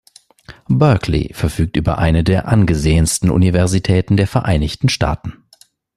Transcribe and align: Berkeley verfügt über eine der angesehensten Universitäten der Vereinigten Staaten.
Berkeley 0.67 1.29
verfügt 1.31 1.77
über 1.77 1.99
eine 1.99 2.23
der 2.23 2.47
angesehensten 2.47 3.29
Universitäten 3.29 4.17
der 4.17 4.25
Vereinigten 4.25 4.89
Staaten. 4.89 5.43